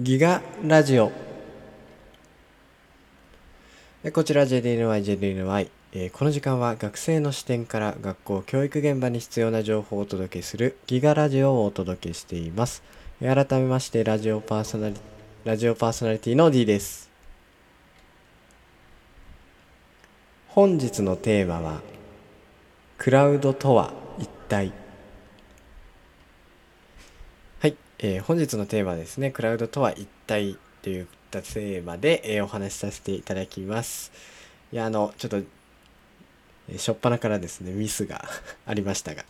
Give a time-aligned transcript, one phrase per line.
[0.00, 1.10] ギガラジオ
[4.12, 12.84] こちら JDNY、JDNY、えーこの時間は学生の視点から学校教育現場に必要な情報をお届けするギガラジオをお届けしています。
[13.20, 14.94] 改めましてラジオパーソナリ
[15.44, 17.10] ラジオパーソナリティの D です。
[20.46, 21.80] 本日のテーマは
[22.98, 24.72] クラウドとは一体
[27.60, 34.12] はい、えー本日のテーマですね、クラウドとは一体といったテーマで、えーお話しさせていただきます。
[34.72, 35.44] いや、あの、ちょっと、えー
[36.74, 38.24] 初っ端からですね、ミスが
[38.66, 39.24] ありましたが、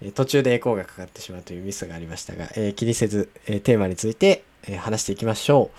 [0.00, 5.70] え途中でエコーがかかってしまうというミスがありましたが、え気にせず、えテーマについて、え話していきましょ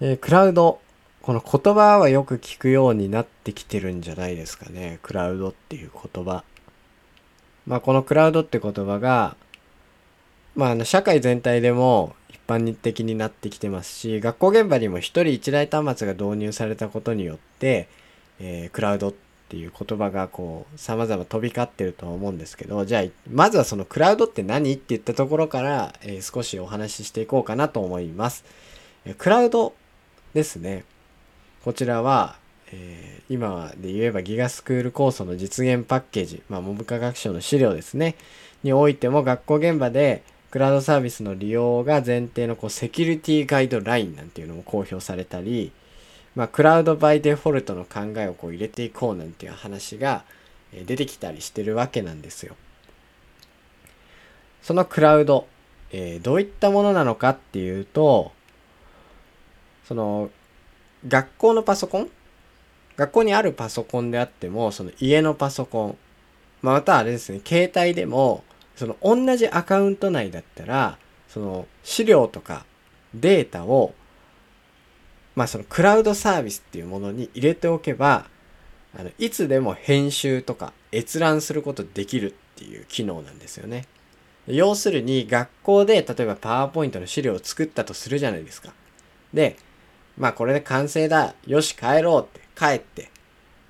[0.00, 0.06] う。
[0.06, 0.80] えクラウド、
[1.20, 4.98] この言葉はよく聞くようになってきてるんじゃないですかね。
[5.02, 6.44] クラウドっていう言葉。
[7.66, 9.36] まあ、このクラウドって言葉が、
[10.60, 17.88] まあ、あの社会全体でも一般的になってきてますし学校現場にも一人一台端末が導入されたことによって、
[18.38, 19.14] えークラウドっ
[19.48, 28.44] ていう言葉がこう様々飛び交ってるとは思うんですけどじゃあまずはそのクラウドって何って言ったところから、えー少しお話ししていこうかなと思います。
[29.06, 29.72] えクラウド
[30.34, 30.84] ですね
[31.64, 32.36] こちらは、
[32.70, 38.16] えー今で言えばギガスクール構想の実現パッケージ、まあ、文部科学省の資料ですね
[38.64, 45.70] においても学校現場でクラウドサービスの利用が前提のこうセキュリティガイドラインなんていうのも公表されたり、
[46.34, 50.24] まあ、クラウドバイデフォルトの考えをこう入れていこうなんていう話が
[50.72, 52.56] 出てきたりしてるわけなんですよ。
[54.62, 55.46] そのクラウド、
[55.92, 58.32] えーどういったものなのかっていうと
[59.84, 60.30] その
[61.08, 62.10] 学校のパソコン？
[62.96, 65.96] 学校にあるパソコンであってもその家のパソコン、
[66.60, 68.44] まあ、またあれですね携帯でも
[68.80, 70.96] その同じアカウント内だったら
[71.28, 72.64] その資料とか
[73.12, 73.92] データを
[75.34, 78.24] まあそのクラウドサービスっていうものに入れておけば
[78.98, 83.84] あのいつでも編集とか閲覧することできるっていう機能なんですよね。
[84.46, 88.72] 要するに学校で例えばパワーポイントの資料を作ったとするじゃないですか。
[89.34, 89.56] で、
[90.16, 91.34] まあこれで完成だ。
[91.46, 93.10] よし帰ろうって帰って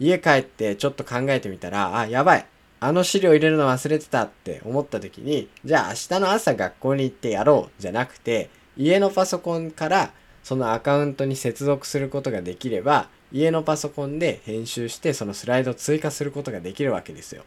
[0.00, 2.46] 家帰ってちょっと考えてみたら、あ、やばい。
[2.78, 17.44] あの資料入れるの忘れてたって思った時に、じゃあ明日の朝学校に行ってやろうじゃなくて、家のパソコンからそのアカウントに接続することができれば、家のパソコンで編集してそのスライドを追加することができるわけですよ。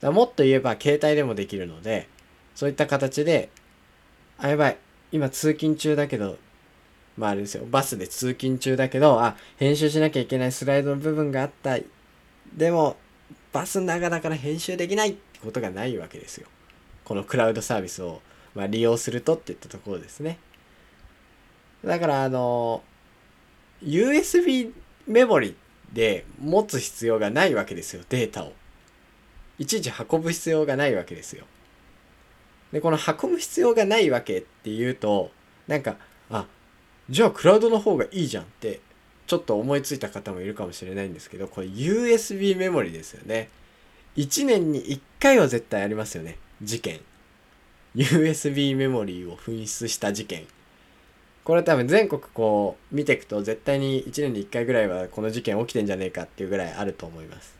[0.00, 2.08] だもっと言えば携帯でもできるので、
[2.54, 3.50] そういった形で、
[4.38, 4.78] あ、やばい。
[5.10, 6.38] 今通勤中だけど、
[7.16, 11.76] まああれですよ、バスで通勤中だけど、あ、編集しなきゃいけないスライドの部分があった。
[12.56, 12.96] でも、
[13.52, 16.48] バスの中だから編集できないってことがないわけですよ。
[17.04, 18.20] このクラウドサービスを、
[18.54, 20.38] まあ、利用するとっていったところですね。
[21.84, 22.82] だから、あの、
[23.82, 24.72] USB
[25.06, 25.56] メモリ
[25.92, 28.52] で持つ必要がないわけですよ、データを。
[29.58, 31.44] いちいち運ぶ必要がないわけですよ。
[32.72, 35.30] で、この運ぶ必要がないわけっていうと、
[35.66, 35.96] なんか、
[36.30, 36.46] あ、
[37.08, 38.80] じゃあクラウドの方がいいじゃんって
[39.28, 43.50] ちょっと思いついた方もいるかもしれないんですけどこれ USB メモリですよね。
[44.16, 46.38] 1年に1回は絶対ありますよね。
[46.62, 47.00] 事件。
[47.94, 50.46] USB メモリーを紛失した事件。
[51.44, 57.54] これ多分全国こう見ていくと絶対に1年に1回ぐらいはこの事件起きてんじゃねえかっていうぐらいあると思います、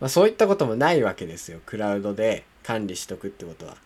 [0.00, 1.60] まあ、そういったこともないわけですよ。
[1.66, 3.76] クラウドで管理しとくってことは。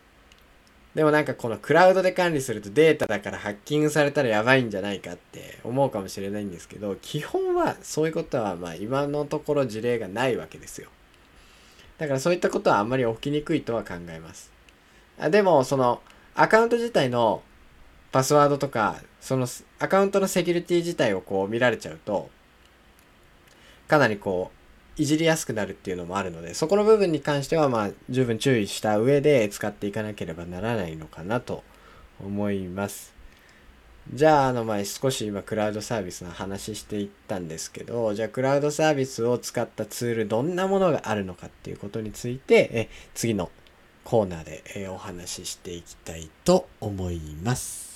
[0.95, 10.89] でもなんかこのクラウドで管理するとデータだからハッキングされたらやばいんじゃないかって思うかもしれないんですけど基本はそういうことはまあ今のところ事例がないわけですよ。
[11.99, 14.50] だからそういったことはあんまり起きにくいとは考えます。
[15.19, 16.00] あでもその
[16.35, 17.43] アカウント自体の
[18.11, 19.47] パスワードとかその
[19.79, 22.31] アカウントのセキュリティ自体をこう見られちゃうと
[23.87, 24.60] かなりこう
[24.96, 31.62] いじりやすくなるっていうのもあるのでそこの部分に関してはまあ十分注意した上で使っていかなければならないのかなと
[32.22, 33.14] 思います。
[34.12, 43.50] じゃああのまあ少し今クラウドサービスの話していったんですけどじゃあクラウドサービスを使ったツールどんなものがあるのかっていうことについてえ次の
[44.02, 47.90] コーナーでえお話ししていきたいと思います。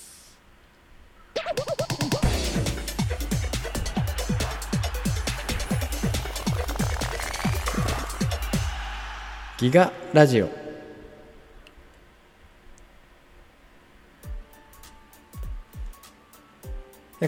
[9.57, 10.49] ギガラジオ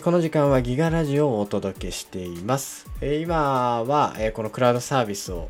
[0.01, 2.85] この時間はギガラジオをお届けしています。
[3.21, 5.50] 今は、このクラウドサービスを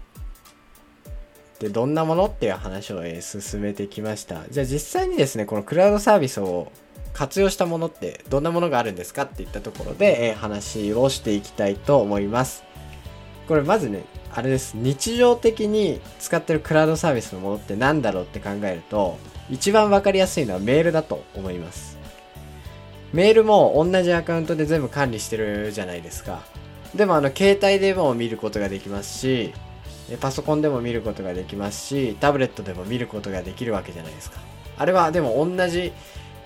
[1.57, 4.43] でどんなものっていう話を、進めてきました。
[4.51, 6.71] じゃあ実際にですね、このクラウドサービスを
[7.11, 12.66] 活用したものってどんなものがあるんですかっていったところで、話をしていきたいと思います。
[13.47, 14.03] これまずね、
[14.33, 14.75] あれです。
[14.75, 19.17] 日常的に使ってるクラウドサービスのものって何だろうって考えると、
[19.49, 21.97] 一番わかりやすいのはメールだと思います。
[23.13, 26.41] メールも同じアカウントで全部管理してるじゃないですか。
[26.93, 29.53] でもあの、携帯でも見ることができますし、
[30.19, 34.39] パソコンでも見ることができますし、タブレットでも見ることができるわけじゃないですか。
[34.77, 35.93] あれはでも同じ、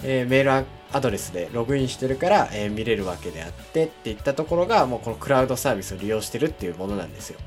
[0.03, 7.39] えー、メールアドレスでログインしてるから、えー、見れるわけであってっていったところがもうこのクラウドサービスを利用してるっていうものなんですよ。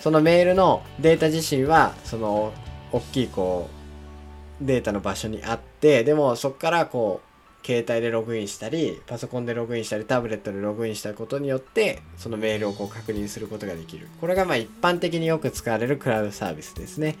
[0.00, 2.52] そのメールのデータ自身はその
[2.92, 3.68] 大きいこ
[4.62, 7.28] うデータの場所にあってでもそこからこう
[7.66, 14.08] 携帯でログインしたり、パソコンでログインしたり、タブレットでログインしたことによって、そのメールをこう確認することができる。
[14.20, 17.16] これがまあ一般的によく使われるクラウドサービスですね。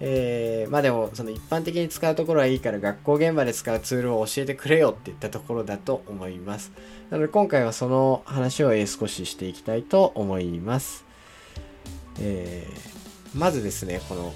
[0.00, 6.72] えー、まあでも、その一般的に使うところはいいから学校現場で使うツールを教えてくれよっていったところだと思います。
[7.10, 11.04] なので今回はその話を少ししていきたいと思います。
[12.20, 14.32] えー、まずですね、この、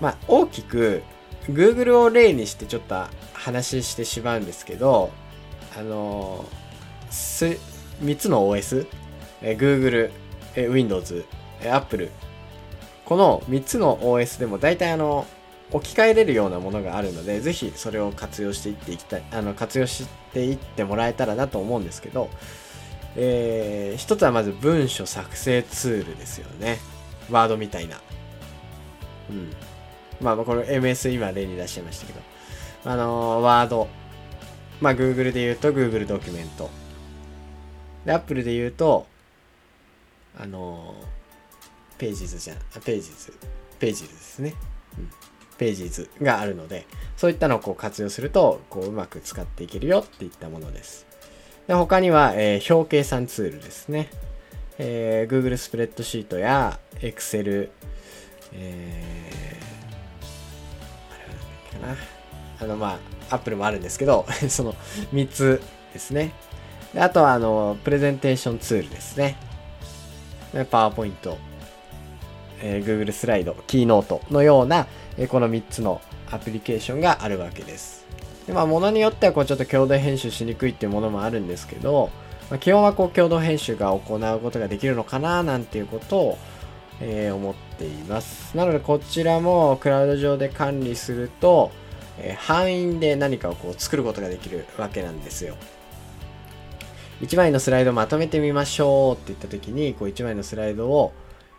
[0.00, 1.02] まあ大きく
[1.48, 3.04] Google を例にしてちょっと
[3.34, 5.10] 話してしまうんですけど、
[5.76, 7.58] あのー、
[8.02, 8.86] 3つの OS、
[9.42, 10.10] え Google、
[10.56, 11.24] え Windows、
[11.62, 12.10] え Apple、
[13.04, 15.26] この3つの OS でも大体あの、
[15.72, 22.30] 置き換えれるようなものがあるので、ぜひそれを活用していっていきたい、あの、活用していってもらえたらなと思うんですけど、
[23.16, 26.78] えー、一つはまず文書作成ツールですよね。
[27.30, 28.00] ワードみたいな。
[29.30, 29.52] うん。
[30.20, 32.20] まあ、この MS 今例に出しちゃいましたけど。
[32.84, 33.88] あの、ワード。
[34.80, 36.70] まあ、Google で言うと Google ドキュメント。
[38.04, 39.06] で、Apple で言うと、
[40.38, 41.23] あのー、
[41.98, 43.32] ページズじゃん、ページズ、
[43.78, 44.54] ページズですね。
[44.98, 45.10] うん。
[45.58, 46.86] ページズがあるので、
[47.16, 51.06] そういったのをこう活用すると、こううまく使っていけるよっていったものです。
[51.66, 54.10] で他には、えー、表計算ツールですね。
[54.78, 57.70] えー、Google スプレッドシートや Excel、
[58.52, 62.14] えー、あれは何だっけな。
[62.60, 62.98] あの、ま
[63.30, 64.74] あ、アップルもあるんですけど、 その
[65.12, 65.62] 3つ
[65.92, 66.32] ですね。
[66.92, 69.36] であとは、あの、プレゼンテーションツールですね。
[70.70, 71.38] パワーポイント、
[72.60, 74.86] えー、Google スライド、キーノートのような、
[75.16, 78.04] えー、この3つのアプリケーションがあるわけです。
[78.46, 82.10] でまあ、ものによってはこうちょっと共同編集しにくいっていうものもあるんですけど、
[82.50, 86.38] まあ、基本はこう共同編集が行うことができるのかななんていうことを、
[87.00, 88.56] えー、思っています。
[88.56, 91.70] なのでこちらもクラウド上で管理すると、
[92.18, 95.56] え範囲で何かをこう作ることができるわけなんですよ。
[97.22, 101.12] 1枚のスライドをまとめてみましょうって言った時に、こう1枚のスライドを、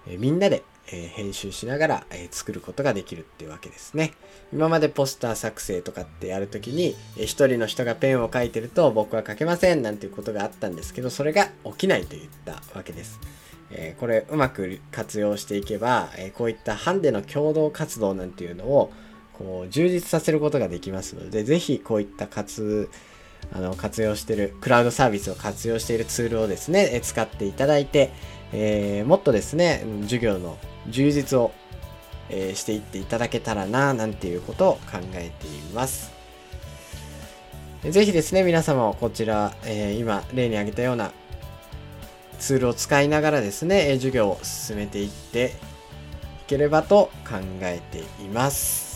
[0.07, 4.13] えみんなで、え編集しながら、え作ることができるっていうわけですね。
[4.53, 13.19] 今までポスター作成とかってやるときに、え1人の人がペンを書いてると僕は書けませんなんていうことがあったんですけど、それが起きないといったわけです。
[13.71, 18.91] えこれうまく活用していけば、えこういったハンデの共同活動なんていうのを
[19.33, 22.89] こう充実させることができますので、ぜひこういった活、
[23.51, 28.11] あの活用してる、クラウドサービスを活用しているツールをですね、え使っていただいて、
[28.53, 31.51] えー、もっとですね、授業の充実を、
[32.29, 36.13] えー、していっていただけたらな、なんていうことを考えています。
[37.83, 41.11] ぜひですね、皆様もこちら、えー、今例に挙げたような
[42.39, 45.49] ツールを使いながらですね、授業を進めていってい
[46.47, 48.94] ければと考えています。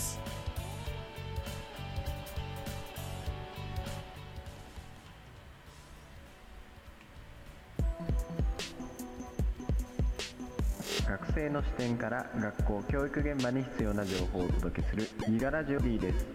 [11.09, 16.27] 学生の視点から学校教育現場に必要な情報をお届けするギガラジオ D です。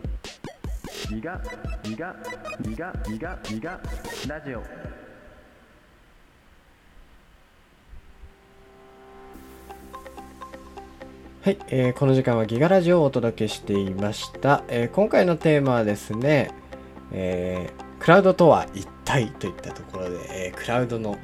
[1.08, 1.40] ギガ
[1.84, 2.16] ギガ
[2.60, 3.80] ギガギガギガ
[4.26, 4.58] ラジオ。
[11.42, 16.50] はい、えー、この時間はギガラジオをお届けしていました、えー、今回のテーマはですね、
[17.12, 21.16] えー、クラウドとは一体といったところで、えー、クラウドの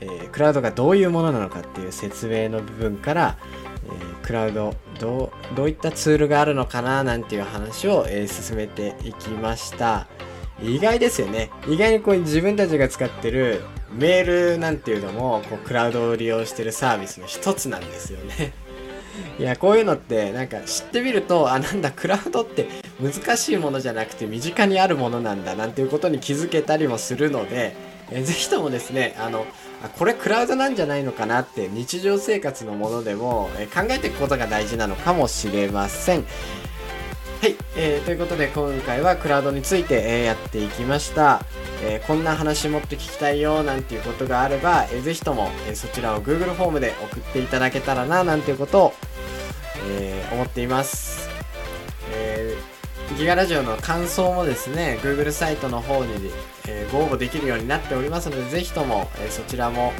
[0.00, 3.38] えー、クラウドがどういうものなのかっていう説明の部分から、
[3.86, 10.06] えー、クラウドどういったツールがあるのかななんていう話を、えー、進めていきました。
[10.62, 11.50] 意外ですよね。
[11.68, 13.62] 意外にこう自分たちが使ってる
[13.92, 18.52] メールなんていうのもこうクラウドを利用してるサービスの一つなんですよね。
[19.38, 22.68] いやこういうのってなんか知ってみるとあなんだクラウドって
[23.00, 27.74] 難しいものじゃなくて身近にあるものなんだなんていうことに気づけたりもするので、
[28.10, 29.46] えー、ぜひともですねあの
[29.96, 36.24] これクラウドなんじゃないのかなって日常生活のものでも、考えていくことが大事なのかもしれません。
[37.40, 41.44] はい、えーということで今回はクラウドについて、えやっていきました、
[41.84, 48.94] えーこんな話もっと聞きたいよなんていうことがあれば、えーぜひとも、えそちらを Google フォームで送っていただけたらななんていうことを、
[49.88, 51.28] え思っています、
[52.12, 52.77] えー
[53.16, 56.30] ギガラジオの感想もですね Google サイトの方に、
[56.68, 59.92] えーご応募できるようになっておりますのでぜひとも、えーそちらも、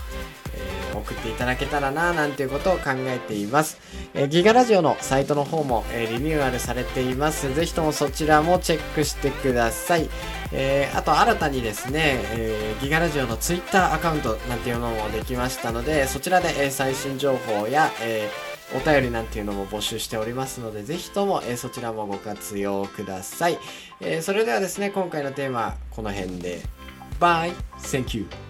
[0.55, 3.79] えー送っていただけたらななんていうことを考えています、
[4.15, 7.55] えギガラジオのサイトの方も、えリニューアルされています。
[7.55, 10.09] ぜひともそちらもチェックしてください、
[10.51, 23.59] えあと新たにですね、えーギガラジオの Twitter アカウントなんていうのもできましたのでそちらで、え最新情報や、えーお便りなんていうのも募集しておりますので、ぜひとも、えーそちらもご活用ください。
[24.01, 26.61] えーそれではですね、今回のテーマこの辺で。
[27.19, 28.48] バイ Thank you!